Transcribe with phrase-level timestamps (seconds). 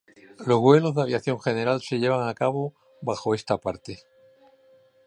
[0.47, 3.99] Los vuelos de aviación general se llevan a cabo bajo esta parte.